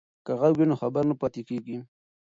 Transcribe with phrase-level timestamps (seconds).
[0.25, 1.77] که غږ وي نو خبر نه پاتیږي.